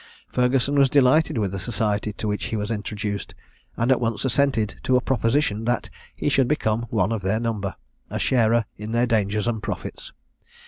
[0.33, 3.35] Ferguson was delighted with the society to which he was introduced,
[3.77, 7.75] and at once assented to a proposition, that he should become one of their number
[8.09, 10.11] a sharer in their dangers and profits.